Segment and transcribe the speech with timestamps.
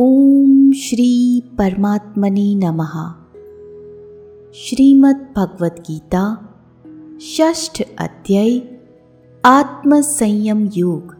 [0.00, 3.14] ઓમ શ્રી પરમાત્મને નમઃ
[4.52, 6.38] શ્રીમદ ભગવદ્ ગીતા
[7.18, 8.60] ષષ્ઠ અધ્યાય
[9.44, 11.14] આત્મસંયમ યોગ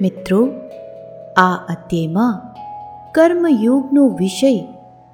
[0.00, 0.46] મિત્રો
[1.36, 2.40] આ અધ્યાયમાં
[3.12, 4.58] કર્મયોગનો વિષય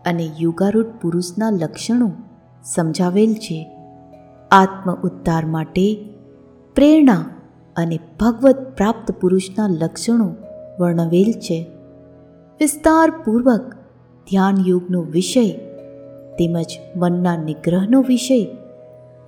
[0.04, 2.12] અને યોગારૂઢ પુરુષના લક્ષણો
[2.64, 3.76] સમજાવેલ છે।
[4.50, 6.08] આત્મ ઉદ્ધાર માટે
[6.74, 7.24] પ્રેરણા
[7.76, 10.34] અને ભગવત પ્રાપ્ત પુરુષના લક્ષણો
[10.80, 11.81] વર્ણવેલ છે।
[12.62, 13.60] વિસ્તારપૂર્વક
[14.30, 15.50] ધ્યાન યોગનો વિષય,
[16.38, 16.66] તેમજ
[16.96, 18.44] મનના નિગ્રહનો વિષય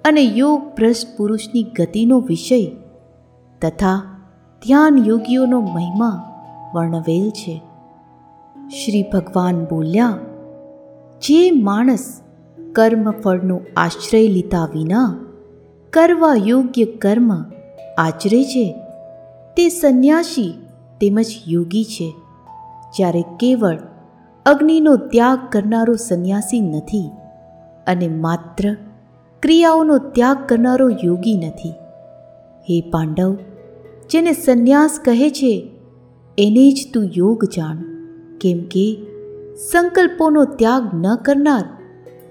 [0.04, 2.66] અને યોગ ભ્રષ્ટ પુરુષની ગતિનો વિષય
[3.62, 4.02] તથા
[4.62, 6.12] ધ્યાન યોગીઓનો મહિમા
[6.74, 7.60] વર્ણવેલ છે.
[8.68, 10.18] શ્રી ભગવાન બોલ્યા,
[11.22, 12.20] જે માણસ
[12.72, 15.18] કર્મફળનો આશ્રય લીધા વિના
[15.92, 17.32] કરવા યોગ્ય કર્મ
[17.98, 18.74] આચરે છે,
[19.56, 20.54] તે સંન્યાસી
[21.00, 22.12] તેમજ યોગી છે.
[22.96, 23.78] જ્યારે કેવળ
[24.46, 27.10] અગ્નિનો ત્યાગ કરનારો સંન્યાસી નથી
[27.86, 28.76] અને માત્ર
[29.42, 31.74] ક્રિયાઓનો ત્યાગ કરનારો યોગી નથી.
[32.70, 33.36] હે પાંડવ,
[34.10, 35.70] જેને સંન્યાસ કહે છે,
[36.38, 37.76] એને જ તું યોગ જાણ.
[38.40, 38.86] કેમ કે
[39.70, 41.64] સંકલ્પોનો ત્યાગ ન કરનાર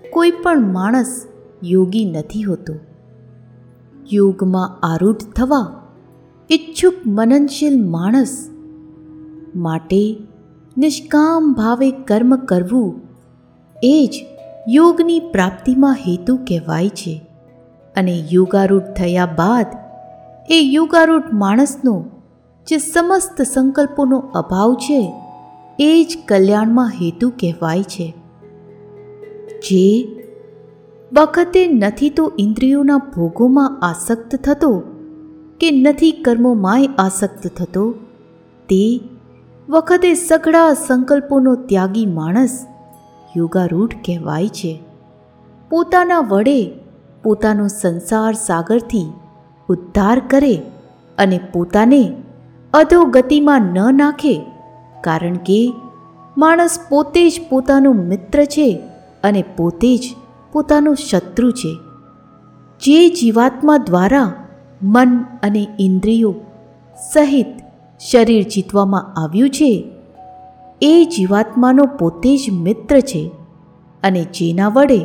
[0.10, 1.26] કોઈ પણ માણસ
[1.64, 2.74] યોગી નથી હોતો.
[4.14, 5.82] યોગમાં આરૂઢ થવા
[6.52, 8.50] ઈચ્છુક મનનશીલ માણસ
[9.56, 10.18] માટે
[10.78, 13.02] નિષ્કામ ભાવે કર્મ કરવું
[13.84, 14.16] એ જ
[14.70, 17.22] યોગની પ્રાપ્તિમાં હેતુ કહેવાય છે.
[17.96, 19.66] અને યોગારૂઢ થયા બાદ
[20.50, 22.06] એ યોગારૂઢ માણસનો
[22.68, 25.14] જે સમસ્ત સંકલ્પોનો અભાવ છે,
[25.80, 28.14] એ જ કલ્યાણમાં હેતુ કહેવાય છે.
[29.70, 30.08] જે
[31.14, 34.84] વખતે નથી તો ઇન્દ્રિયોના ભોગોમાં આસક્ત થતો
[35.60, 37.92] કે નથી કર્મોમાંય આસક્ત થતો,
[38.70, 39.02] તે
[39.70, 42.66] વખતે સઘળા સંકલ્પોનો ત્યાગી માણસ
[43.38, 44.82] યોગારૂઢ કહેવાય છે.
[45.70, 46.72] પોતાના વડે
[47.24, 49.14] પોતાનો સંસાર સાગરથી
[49.70, 50.62] ઉદ્ધાર કરે
[51.18, 52.16] અને પોતાને
[52.74, 54.36] અધોગતિમાં ન નાખે,
[55.02, 55.74] કારણ કે
[56.38, 58.80] માણસ પોતે જ પોતાનો મિત્ર છે
[59.24, 60.16] અને પોતે જ
[60.52, 61.78] પોતાનો શત્રુ છે.
[62.82, 64.34] જે જીવાત્મા દ્વારા
[64.84, 66.36] મન અને ઇન્દ્રિયો
[67.14, 67.63] સહિત
[68.12, 69.72] શરીર જીતવામાં આવ્યું છે.
[70.82, 73.32] એ જીવાત્માનો પોતે જ મિત્ર છે
[74.04, 75.00] અને જેના વડે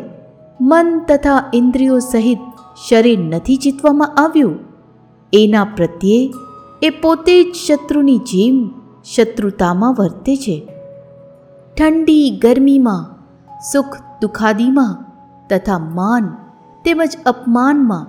[0.61, 2.39] મન તથા ઇન્દ્રિયો સહિત
[2.89, 4.59] શરીર નથી જીતવામાં આવ્યું,
[5.33, 6.33] એના પ્રત્યે
[6.83, 8.57] એ પોતે જ શત્રુની જેમ
[9.15, 10.57] શત્રુતામાં વર્તે છે.
[11.77, 13.05] ઠંડી ગરમીમાં,
[13.73, 14.95] સુખ દુખાદીમાં
[15.51, 16.25] તથા માન
[16.85, 18.07] તેમજ અપમાનમાં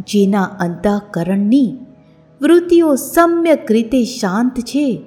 [0.00, 1.68] જેના અંતઃકરણની
[2.40, 5.02] વૃત્તિઓ સમ્યક રીતે શાંત છે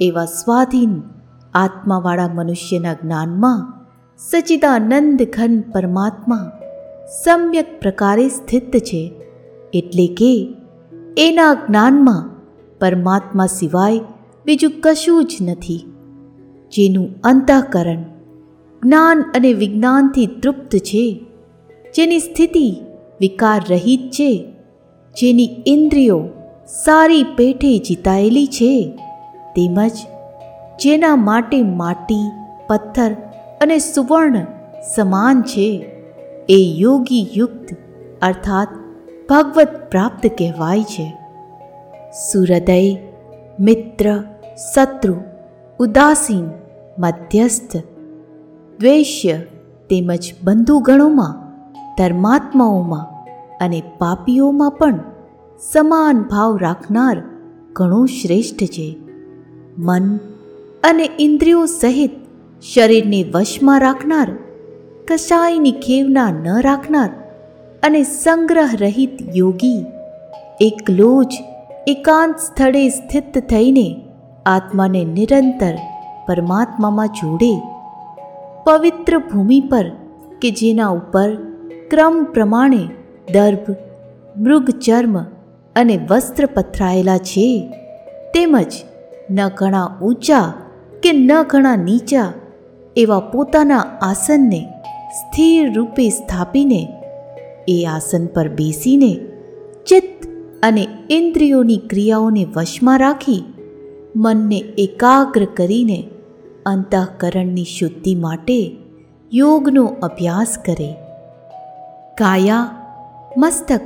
[0.00, 1.02] એવા સ્વાધીન
[1.54, 3.86] આત્માવાળા મનુષ્યના જ્ઞાનમાં
[4.18, 6.52] સચિદાનંદ ઘન પરમાત્મા
[7.24, 9.12] સમ્યક પ્રકારે સ્થિત છે
[9.74, 10.54] એટલે કે
[11.18, 12.30] એના જ્ઞાનમાં
[12.78, 14.00] પરમાત્મા સિવાય
[14.46, 15.84] બીજું કશું જ નથી.
[16.72, 18.02] જેનું અંતઃકરણ
[18.82, 21.26] જ્ઞાન અને વિજ્ઞાનથી તૃપ્ત છે,
[21.94, 22.76] જેની સ્થિતિ
[23.20, 24.52] વિકાર રહિત છે,
[25.20, 26.28] જેની ઇન્દ્રિયો
[26.66, 28.98] સારી પેઠે જીતાયેલી છે.
[29.56, 29.90] તેમજ
[30.82, 32.30] જેના માટે માટી,
[32.66, 33.12] પથ્થર
[33.60, 34.46] અને સુવર્ણ
[34.94, 35.86] સમાન છે,
[36.48, 37.76] એ યોગી યુક્ત
[38.22, 38.68] અર્થાત
[39.30, 41.14] ભગવત પ્રાપ્ત કહેવાય છે.
[42.32, 42.96] સુહૃદય,
[43.60, 44.22] મિત્ર,
[44.74, 45.16] શત્રુ,
[45.80, 46.44] ઉદાસીન,
[46.98, 47.76] મધ્યસ્થ,
[48.80, 49.38] દ્વેષ્ય
[49.90, 51.46] તેમજ બંધુગણોમાં,
[51.98, 53.06] ધર્માત્માઓમાં
[53.60, 55.00] અને પાપીઓમાં પણ
[55.60, 57.22] સમાન ભાવ રાખનાર
[57.72, 58.96] ઘણું શ્રેષ્ઠ છે.
[59.78, 60.16] મન
[60.84, 62.10] અને ઇન્દ્રિયો સહિત
[62.74, 64.30] શરીરને વશમાં રાખનાર,
[65.08, 67.10] કશાયની ખેવના ન રાખનાર
[67.82, 69.84] અને સંગ્રહ રહિત યોગી
[70.60, 71.32] એકલો જ
[71.86, 74.00] એકાંત સ્થળે સ્થિત થઈને
[74.46, 75.74] આત્માને નિરંતર
[76.28, 77.54] પરમાત્મામાં જોડે.
[78.64, 79.90] પવિત્ર ભૂમિ પર
[80.42, 81.34] કે જેના ઉપર
[81.90, 82.84] ક્રમ પ્રમાણે
[83.32, 83.74] દર્ભ,
[84.36, 85.16] મૃગચર્મ
[85.76, 87.72] અને વસ્ત્ર પથરાયેલા છે.
[88.34, 88.72] તેમજ
[89.30, 90.54] ન ઘણા ઊંચા
[91.02, 92.32] કે ન ઘણા નીચા
[92.96, 94.68] એવા પોતાના આસનને
[95.10, 96.88] સ્થિર રૂપે સ્થાપીને
[97.68, 99.14] એ આસન પર બેસીને
[99.86, 100.26] ચિત્ત
[100.62, 103.44] અને ઇન્દ્રિયોની ક્રિયાઓને વશમાં રાખી
[104.16, 106.04] મનને એકાગ્ર કરીને
[106.66, 108.76] અંતઃકરણની શુદ્ધિ માટે
[109.32, 110.92] યોગનો અભ્યાસ કરે.
[112.18, 112.70] કાયા,
[113.36, 113.80] મસ્તક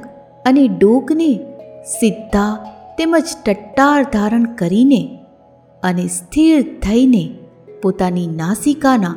[0.46, 1.49] અને ડોકને
[1.84, 2.52] સીધા
[2.96, 5.02] તેમજ ટટ્ટાર ધારણ કરીને
[5.82, 7.24] અને સ્થિર થઈને
[7.82, 9.16] પોતાની નાસિકાના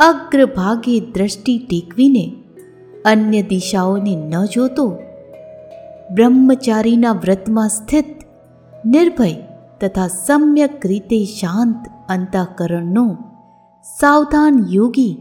[0.00, 2.24] અગ્રભાગે દ્રષ્ટિ ટેકવીને
[3.04, 4.86] અન્ય દિશાઓને ન જોતો
[6.12, 8.12] બ્રહ્મચારીના વ્રતમાં સ્થિત
[8.86, 9.42] નિર્ભય
[9.80, 13.06] તથા સમ્યક રીતે શાંત અંતઃકરણનો
[13.86, 15.14] સાવધાન યોગી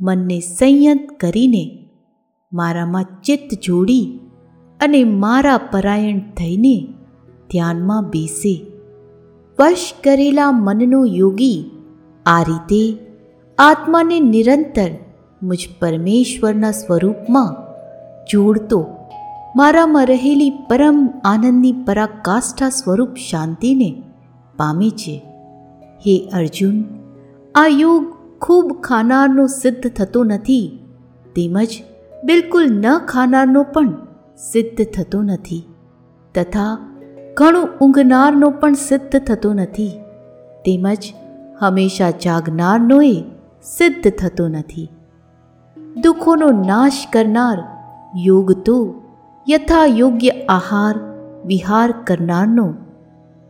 [0.00, 1.64] મનને સંયત કરીને
[2.52, 4.06] મારામાં ચિત્ત જોડી
[4.82, 6.76] અને મારા પરાયણ થઈને
[7.50, 8.54] ધ્યાનમાં બેસે,
[9.58, 11.58] વશ કરેલા મનનો યોગી
[12.26, 12.82] આ રીતે
[13.58, 14.90] આત્માને નિરંતર
[15.42, 17.52] મુજ પરમેશ્વરના સ્વરૂપમાં
[18.26, 18.80] જોડતો,
[19.56, 23.90] મારામાં રહેલી પરમ આનંદની પરાકાષ્ઠા સ્વરૂપ શાંતિને
[24.56, 25.16] પામે છે.
[26.06, 26.84] હે અર્જુન,
[27.54, 28.04] આ યોગ
[28.40, 30.78] ખૂબ ખાનારનો સિદ્ધ થતો નથી,
[31.36, 31.72] તેમજ
[32.24, 35.66] બિલકુલ ન ખાનારનો પણ સિદ્ધ થતો નથી.
[36.34, 36.78] તથા
[37.34, 39.88] ઘણું ઊંઘનારનો પણ સિદ્ધ થતો નથી.
[40.64, 41.12] તેમજ
[41.60, 43.24] હંમેશા જાગનારનોએ
[43.62, 44.88] સિદ્ધ થતો નથી.
[46.02, 47.62] દુઃખોનો નાશ કરનાર
[48.16, 48.94] યોગ તો
[49.50, 51.00] યથા યોગ્ય આહાર,
[51.44, 52.74] વિહાર કરનારનો,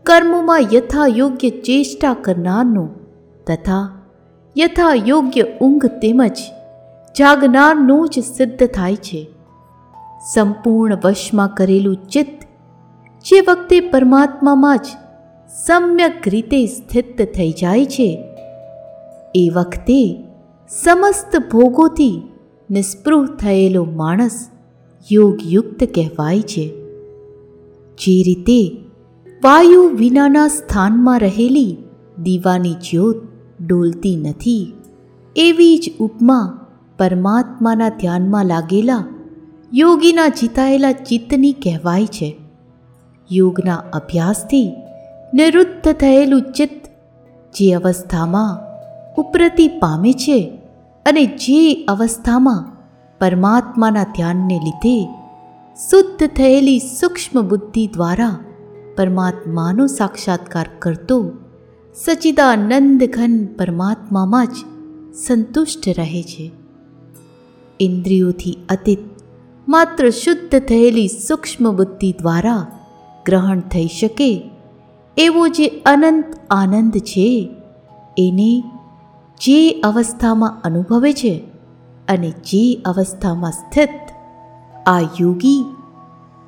[0.03, 2.89] કર્મોમાં યથા યોગ્ય ચેષ્ટા કરનારનો,
[3.47, 4.03] તથા
[4.59, 6.37] યથા યોગ્ય ઊંઘ તેમજ
[7.19, 9.32] જાગનારનું જ સિદ્ધ થાય છે.
[10.31, 12.43] સંપૂર્ણ વશમાં કરેલું ચિત્ત
[13.25, 14.87] જે વખતે પરમાત્મામાં જ
[15.67, 18.09] સમ્યક રીતે સ્થિત થઈ જાય છે,
[19.35, 20.25] એ વખતે
[20.69, 22.23] સમસ્ત ભોગોથી
[22.71, 24.49] નિસ્પૃહ થયેલો માણસ
[25.13, 26.67] યોગયુક્ત કહેવાય છે.
[27.99, 28.61] જે રીતે
[29.45, 31.77] વાયુ વિનાના સ્થાનમાં રહેલી
[32.23, 33.17] દીવાની જ્યોત
[33.67, 34.73] ડોલતી નથી,
[35.37, 36.67] એવી જ ઉપમા
[36.99, 39.05] પરમાત્માના ધ્યાનમાં લાગેલા
[39.75, 42.37] યોગીના જીતાયેલા ચિત્તની કહેવાય છે.
[43.33, 44.73] યોગના અભ્યાસથી
[45.35, 46.87] નિરુદ્ધ થયેલું ચિત્ત
[47.55, 48.59] જે અવસ્થામાં
[49.15, 50.59] ઉપરતી પામે છે
[51.07, 52.77] અને જે અવસ્થામાં
[53.21, 55.09] પરમાત્માના ધ્યાનને લીધે
[55.91, 58.39] શુદ્ધ થયેલી સૂક્ષ્મ બુદ્ધિ દ્વારા
[58.97, 61.33] પરમાત્માનો સાક્ષાત્કાર કરતો
[61.95, 64.51] સચિદાનંદ ઘન પરમાત્મામાં જ
[65.15, 66.51] સંતુષ્ટ રહે છે.
[67.81, 69.12] ઇન્દ્રિયોથી અતીત
[69.73, 72.67] માત્ર શુદ્ધ થયેલી સૂક્ષ્મ બુદ્ધિ દ્વારા
[73.27, 74.51] ગ્રહણ થઈ શકે
[75.17, 77.49] એવો જે અનંત આનંદ છે,
[78.19, 78.63] એને
[79.41, 81.35] જે અવસ્થામાં અનુભવે છે
[82.09, 83.91] અને જે અવસ્થામાં સ્થિત
[84.87, 85.65] આ યોગી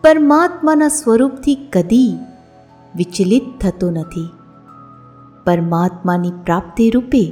[0.03, 2.19] પરમાત્માના સ્વરૂપથી કદી
[2.95, 4.29] વિચલિત થતો નથી.
[5.45, 7.25] પરમાત્માની પ્રાપ્તિ રૂપે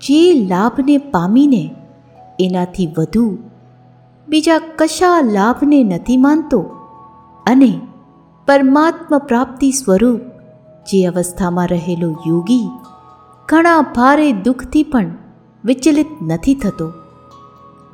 [0.00, 1.74] જે લાભને પામીને
[2.40, 3.38] એનાથી વધુ
[4.28, 6.60] બીજા કશા લાભને નથી માનતો?
[7.46, 7.80] અને
[8.46, 10.20] પરમાત્મા પ્રાપ્તિ સ્વરૂપ
[10.88, 12.70] જે અવસ્થામાં રહેલો યોગી
[13.48, 15.10] ઘણા ભારે દુઃખથી પણ
[15.64, 16.92] વિચલિત નથી થતો.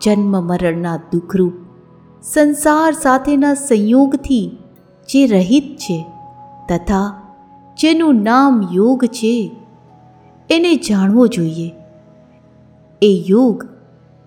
[0.02, 1.52] જન્મ મરણના દુઃખરૂપ
[2.22, 4.58] સંસાર સાથેના સંયોગથી
[5.08, 6.06] જે રહિત છે
[6.68, 7.22] તથા
[7.80, 9.56] જેનું નામ યોગ છે,
[10.50, 11.72] એને જાણવો જોઈએ.
[13.02, 13.68] એ યોગ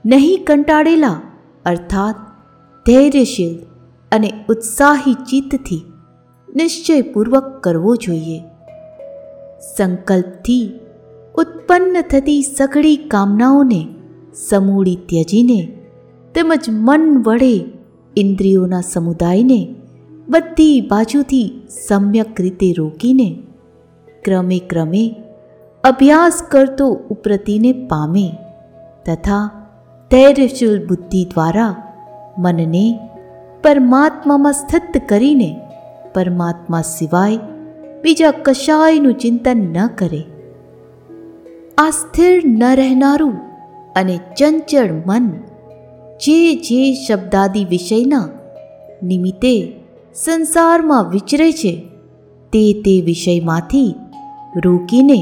[0.05, 1.21] નહીં કંટાળેલા
[1.65, 2.15] અર્થાત
[2.85, 3.55] ધૈર્યશીલ
[4.11, 5.83] અને ઉત્સાહી ચિત્તથી
[6.55, 8.39] નિશ્ચયપૂર્વક કરવો જોઈએ.
[9.75, 10.65] સંકલ્પથી
[11.35, 13.87] ઉત્પન્ન થતી સઘળી કામનાઓને
[14.49, 15.59] સમૂળી ત્યજીને
[16.35, 17.55] તેમજ મન વડે
[18.17, 19.75] ઇન્દ્રિયોના સમુદાયને
[20.29, 23.29] બધી બાજુથી સમ્યક રીતે રોકીને
[24.23, 25.03] ક્રમે ક્રમે
[25.83, 28.27] અભ્યાસ કરતો ઉપરતીને પામે
[29.05, 29.64] તથા
[30.11, 31.73] ધૈર્યશીલ બુદ્ધિ દ્વારા
[32.37, 32.85] મનને
[33.63, 35.49] પરમાત્મામાં સ્થિત કરીને
[36.13, 37.45] પરમાત્મા સિવાય
[38.03, 40.21] બીજા કશાયનું ચિંતન ન કરે
[41.77, 43.35] આ સ્થિર ન રહેનારું
[43.95, 45.25] અને ચંચળ મન
[46.19, 48.27] જે જે શબ્દાદી વિષયના
[49.03, 49.53] નિમિત્તે
[50.15, 51.73] સંસારમાં વિચરે છે
[52.53, 53.89] તે તે વિષયમાંથી
[54.65, 55.19] રોકીને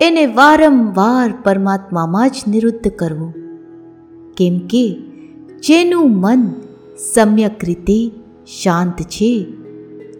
[0.00, 3.47] એને વારંવાર પરમાત્મામાં જ નિરુદ્ધ કરવું
[4.38, 4.96] કેમ કે
[5.62, 6.52] જેનું મન
[7.14, 8.10] સમ્યક રીતે
[8.62, 9.46] શાંત છે,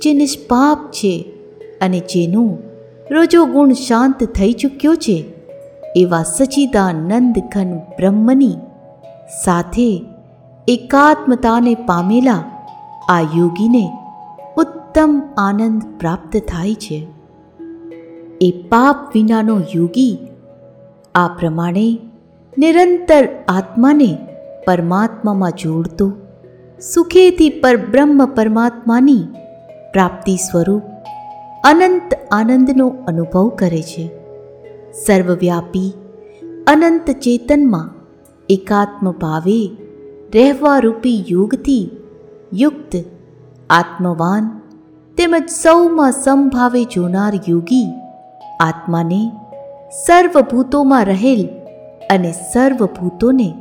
[0.03, 1.25] જે નિષ્પાપ છે
[1.81, 2.59] અને જેનું
[3.11, 5.25] રજોગુણ શાંત થઈ ચૂક્યો છે,
[5.97, 8.57] એવા સચિદાનંદ ઘન બ્રહ્મની
[9.45, 10.05] સાથે
[10.69, 12.45] એકાત્મતાને પામેલા
[13.09, 13.93] આ યોગીને
[14.57, 17.07] ઉત્તમ આનંદ પ્રાપ્ત થાય છે.
[18.41, 20.19] એ પાપ વિનાનો યોગી
[21.15, 21.99] આ પ્રમાણે
[22.59, 24.19] નિરંતર આત્માને
[24.67, 26.13] પરમાત્મામાં જોડતો,
[26.95, 29.25] સુખેથી પરબ્રહ્મ પરમાત્માની
[29.93, 30.83] પ્રાપ્તિ સ્વરૂપ
[31.65, 34.11] અનંત આનંદનો અનુભવ કરે છે.
[35.07, 35.93] સર્વવ્યાપી
[36.67, 37.91] અનંત ચેતનમાં
[38.49, 39.71] એકાત્મ ભાવે
[40.35, 41.91] રહેવારૂપી યોગથી
[42.55, 42.97] યુક્ત
[43.71, 44.61] આત્મવાન
[45.17, 47.87] તેમજ સૌમાં સમભાવે જોનાર યોગી
[48.61, 49.33] આત્માને
[50.07, 51.49] સર્વભૂતોમાં રહેલ
[52.11, 53.55] અને સર્વભૂતોને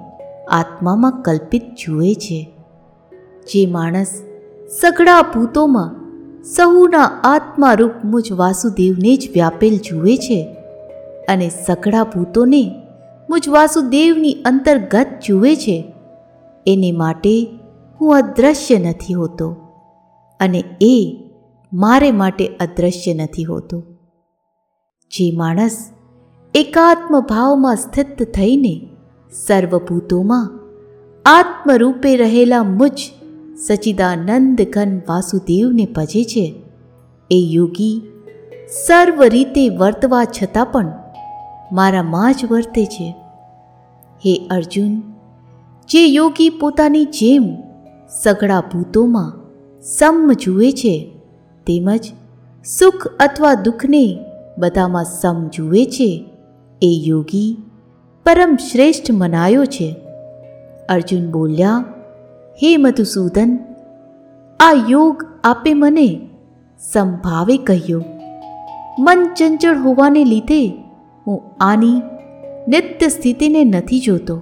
[0.51, 2.51] આત્મામાં કલ્પિત જુએ છે.
[3.47, 4.21] જે માણસ
[4.81, 5.95] સઘળા ભૂતોમાં
[6.43, 10.55] સહુના આત્મારૂપ મુજ વાસુદેવને જ વ્યાપેલ જુએ છે
[11.29, 12.71] અને સઘળા ભૂતોને
[13.29, 15.93] મુજ વાસુદેવની અંતર્ગત જુએ છે,
[16.67, 17.49] એને માટે
[18.01, 19.55] હું અદૃશ્ય નથી હોતો
[20.39, 21.23] અને એ
[21.73, 23.83] મારે માટે અદૃશ્ય નથી હોતો.
[25.11, 25.89] જે માણસ
[26.57, 28.89] એકાત્મ ભાવમાં સ્થિત થઈને
[29.31, 30.59] સર્વભૂતોમાં
[31.25, 32.91] આત્મરૂપે રહેલા મુજ
[33.67, 36.63] સચિદાનંદ ઘન વાસુદેવને ભજે છે.
[37.31, 38.01] એ યોગી
[38.87, 40.91] સર્વ રીતે વર્તવા છતાં પણ
[41.71, 43.15] મારામાં જ વર્તે છે.
[44.25, 45.01] હે અર્જુન,
[45.89, 47.57] જે યોગી પોતાની જેમ
[48.23, 49.33] સઘળા ભૂતોમાં
[49.81, 51.11] સમ જુએ છે,
[51.67, 52.11] તેમજ
[52.65, 54.19] સુખ અથવા દુઃખને
[54.57, 56.26] બધામાં સમ જુએ છે
[56.81, 57.57] એ યોગી
[58.25, 59.95] પરમ શ્રેષ્ઠ મનાયો છે.
[60.89, 61.83] અર્જુન બોલ્યા,
[62.63, 63.59] હે મધુસૂદન,
[64.59, 66.29] આ યોગ આપે મને
[66.79, 68.03] સંભાવે કહ્યો.
[68.99, 70.73] મન ચંચળ હોવાને લીધે
[71.27, 72.01] હું આની
[72.67, 74.41] નિત્ય સ્થિતિને નથી જોતો.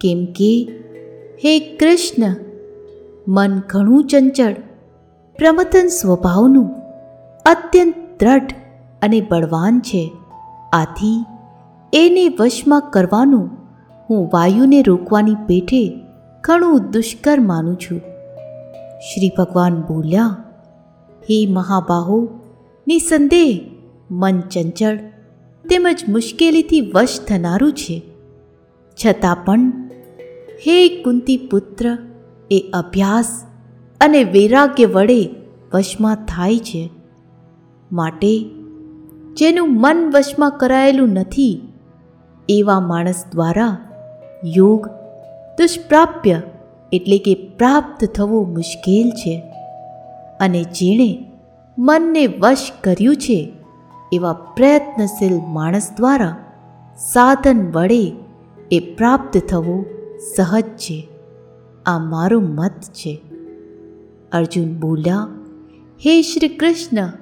[0.00, 0.68] કેમ કે,
[1.44, 2.36] હે કૃષ્ણ,
[3.28, 4.52] મન ઘણું ચંચળ
[5.38, 6.70] પ્રમથન સ્વભાવનું
[7.44, 8.52] અત્યંત દ્રઢ
[9.02, 10.12] અને બળવાન છે.
[10.72, 11.24] આથી
[11.92, 13.50] એને વશમાં કરવાનું
[14.10, 16.00] હું વાયુને રોકવાની પેઠે
[16.40, 17.98] ઘણું દુષ્કર માનું છું.
[19.00, 20.36] શ્રી ભગવાન બોલ્યા,
[21.22, 22.28] હે મહાબાહો,
[22.88, 23.60] નિસંદેહ,
[24.10, 24.96] મન ચંચળ
[25.68, 28.02] તેમજ મુશ્કેલીથી વશ થનારું છે.
[29.06, 29.72] છતાં પણ
[30.66, 31.98] હે કુંતી પુત્ર,
[32.50, 33.44] એ અભ્યાસ
[34.00, 35.34] અને વૈરાગ્ય વડે
[35.74, 36.90] વશમાં થાય છે.
[37.92, 38.50] માટે
[39.34, 41.69] જેનું મન વશમાં કરાયેલું નથી
[42.58, 43.78] એવા માણસ દ્વારા
[44.44, 44.86] યોગ
[45.58, 46.42] દુષ્પ્રાપ્ય
[46.92, 49.42] એટલે કે પ્રાપ્ત થવું મુશ્કેલ છે.
[50.40, 51.24] અને જેણે
[51.78, 53.52] મનને વશ કર્યું છે,
[54.12, 56.36] એવા પ્રયત્નશીલ માણસ દ્વારા
[56.98, 58.12] સાધન વડે
[58.70, 59.86] એ પ્રાપ્ત થવું
[60.36, 61.08] સહજ છે.
[61.86, 63.20] આ મારો મત છે.
[64.32, 65.28] અર્જુન બોલ્યા,
[66.06, 67.12] હે શ્રી કૃષ્ણ,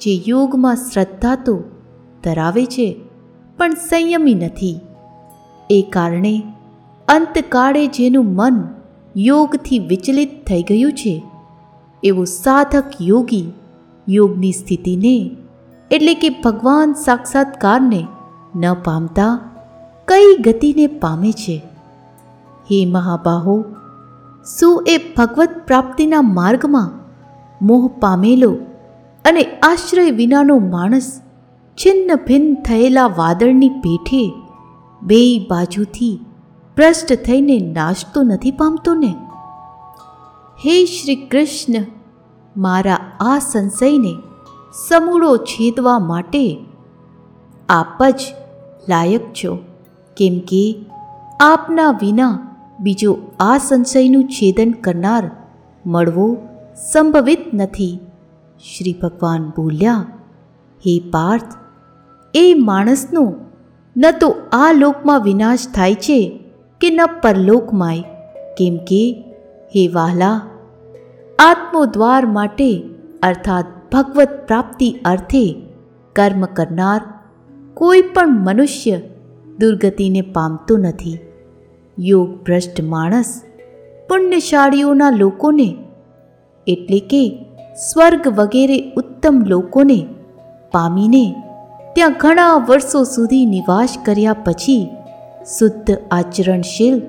[0.00, 1.62] જે યોગમાં શ્રદ્ધા તો
[2.24, 3.00] ધરાવે છે
[3.62, 4.80] પણ સંયમી નથી.
[5.70, 6.42] એ કારણે
[7.08, 8.62] અંતકાળે જેનું મન
[9.16, 11.22] યોગથી વિચલિત થઈ ગયું છે,
[12.02, 13.52] એવો સાધક યોગી
[14.08, 15.36] યોગની સ્થિતિને,
[15.90, 18.06] એટલે કે ભગવાન સાક્ષાત્કારને
[18.56, 19.40] ન પામતા
[20.08, 21.62] કઈ ગતિને પામે છે?
[22.70, 23.64] હે મહાબાહો,
[24.58, 26.90] શું એ ભગવત પ્રાપ્તિના માર્ગમાં
[27.66, 28.52] મોહ પામેલો
[29.24, 31.20] અને આશ્રય વિનાનો માણસ
[31.84, 34.32] છિન્ન ભિન્ન થયેલા વાદળની પેઠે
[35.02, 35.20] બે
[35.50, 36.20] બાજુથી
[36.76, 39.14] ભ્રષ્ટ થઈને નાશતો નથી પામતો ને?
[40.58, 41.84] હે શ્રી કૃષ્ણ,
[42.56, 44.12] મારા આ સંશયને
[44.88, 46.44] સમૂળો છેદવા માટે
[47.68, 48.20] આપ જ
[48.88, 49.56] લાયક છો,
[50.16, 50.62] કેમ કે
[51.40, 52.38] આપના વિના
[52.80, 55.30] બીજો આ સંશયનું છેદન કરનાર
[55.86, 56.28] મળવો
[56.92, 57.98] સંભવિત નથી.
[58.60, 60.06] શ્રી ભગવાન બોલ્યા,
[60.82, 61.61] હે પાર્થ
[62.34, 63.34] એ માણસનો
[63.96, 66.40] ન તો આ લોકમાં વિનાશ થાય છે
[66.80, 68.00] કે ન પરલોકમાંય.
[68.58, 69.24] કેમ કે,
[69.76, 70.40] હે વાહલા,
[71.38, 72.82] આત્મોદ્વાર માટે
[73.22, 75.56] અર્થાત ભગવત પ્રાપ્તિ અર્થે
[76.16, 77.00] કર્મ કરનાર
[77.74, 79.00] કોઈ પણ મનુષ્ય
[79.60, 81.18] દુર્ગતિને પામતો નથી.
[81.98, 83.42] યોગ ભ્રષ્ટ માણસ
[84.08, 85.76] પુણ્યશાળીઓના લોકોને
[86.66, 87.44] એટલે કે
[87.92, 90.06] સ્વર્ગ વગેરે ઉત્તમ લોકોને
[90.72, 91.42] પામીને
[91.94, 94.90] ત્યાં ઘણા વર્ષો સુધી નિવાસ કર્યા પછી
[95.58, 97.02] શુદ્ધ આચરણશીલ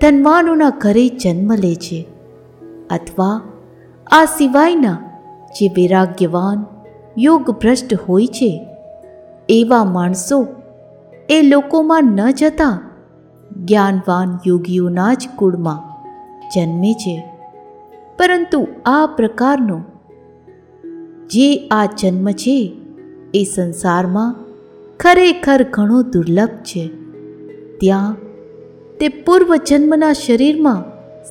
[0.00, 2.06] ધનવાનોના ઘરે જન્મ લે છે.
[2.90, 3.40] અથવા
[4.12, 4.98] આ સિવાયના
[5.58, 6.66] જે વૈરાગ્યવાન,
[7.18, 8.66] યોગભ્રષ્ટ હોય છે,
[9.48, 10.46] એવા માણસો
[11.28, 12.80] એ લોકોમાં ન જતા
[13.56, 16.06] જ્ઞાનવાન યોગીઓના જ કુળમાં
[16.54, 17.24] જન્મે છે.
[18.18, 19.80] પરંતુ આ પ્રકારનો
[21.26, 22.77] જે આ જન્મ છે
[23.34, 24.36] એ સંસારમાં
[25.00, 26.90] ખરેખર ઘણો દુર્લભ છે.
[27.80, 28.16] ત્યાં
[29.00, 30.84] તે પૂર્વજન્મના શરીરમાં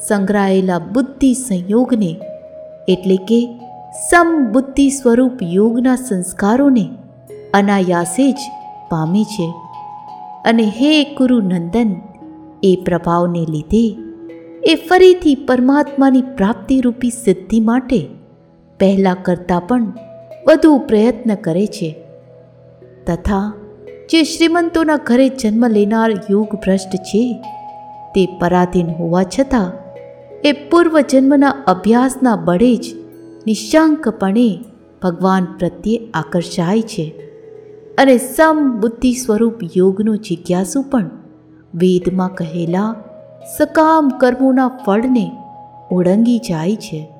[0.07, 2.15] સંગ્રહાયેલા બુદ્ધિ સંયોગને
[2.87, 3.59] એટલે કે
[4.09, 6.89] સમબુદ્ધિ સ્વરૂપ યોગના સંસ્કારોને
[7.53, 8.37] અનાયાસે જ
[8.89, 9.53] પામે છે.
[10.45, 11.95] અને હે કુરુનંદન
[12.63, 13.97] એ પ્રભાવને લીધે
[14.63, 18.07] એ ફરીથી પરમાત્માની પ્રાપ્તિરૂપી સિદ્ધિ માટે
[18.79, 19.93] પહેલાં કરતાં પણ
[20.47, 21.95] વધુ પ્રયત્ન કરે છે.
[23.07, 23.53] તથા,
[24.09, 27.41] જે શ્રીમંતોના ઘરે જન્મ લેનાર યુગ ભ્રષ્ટ છે,
[28.15, 29.71] તે પરાધીન હોવા છતાં,
[30.43, 32.85] એ પૂર્વજન્મના અભ્યાસના બળે જ
[33.47, 34.59] નિશાંકપણે
[35.01, 37.13] ભગવાન પ્રત્યે આકર્ષાય છે
[37.97, 41.09] અને સમ બુદ્ધિ સ્વરૂપ યોગનું જિજ્ઞાસુ પણ
[41.75, 42.95] વેદમાં કહેલા
[43.57, 45.31] સકામ કર્મોના ફળને
[45.91, 47.13] ઓળંગી જાય છે.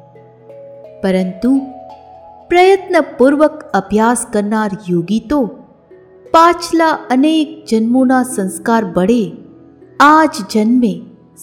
[1.04, 1.62] પરંતુ
[2.50, 5.46] પ્રયત્નપૂર્વક અભ્યાસ કરનાર યોગી તો
[6.32, 9.32] પાછલા અનેક જન્મોના સંસ્કાર બળે
[10.00, 11.02] આ જ જન્મે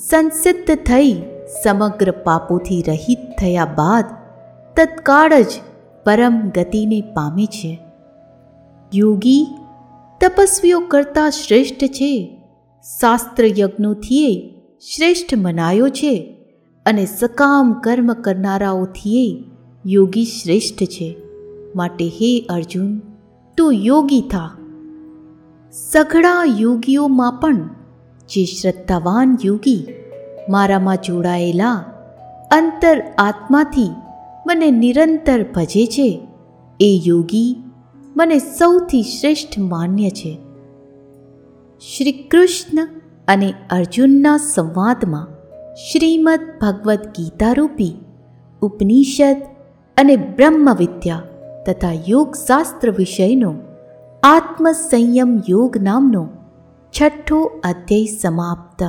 [0.08, 1.22] સંસિદ્ધ થઈ
[1.64, 4.04] સમગ્ર પાપોથી રહિત થયા બાદ
[4.76, 5.46] તત્કાળ જ
[6.04, 7.78] પરમ ગતિને પામે છે.
[8.94, 9.46] યોગી
[10.20, 12.42] તપસ્વીઓ કરતાં શ્રેષ્ઠ છે.
[13.00, 14.54] શાસ્ત્ર યજ્ઞોથીએ
[14.94, 16.36] શ્રેષ્ઠ મનાયો છે
[16.86, 19.53] અને સકામ કર્મ કરનારાઓથીએ
[19.86, 21.16] યોગી શ્રેષ્ઠ છે.
[21.76, 22.98] માટે હે અર્જુન,
[23.56, 24.50] તું યોગી થા.
[25.72, 27.56] સઘળા યોગીઓમાં પણ
[28.28, 29.86] જે શ્રદ્ધાવાન યોગી
[30.48, 31.74] મારામાં જોડાયેલા
[32.52, 33.90] અંતર આત્માથી
[34.46, 36.28] મને નિરંતર ભજે છે,
[36.80, 37.56] એ યોગી
[38.16, 40.38] મને સૌથી શ્રેષ્ઠ માન્ય છે.
[41.96, 42.88] શ્રી કૃષ્ણ
[43.28, 45.28] અને અર્જુનના સંવાદમાં
[45.74, 47.92] શ્રીમદ ભગવદ્ ગીતારૂપી
[48.62, 49.36] ઉપનિષદ
[49.96, 51.22] અને બ્રહ્મવિદ્યા
[51.66, 53.50] તથા યોગશાસ્ત્ર વિષયનો
[54.22, 56.22] આત્મસંયમ યોગ નામનો
[56.94, 58.82] છઠ્ઠો અધ્યાય સમાપ્ત.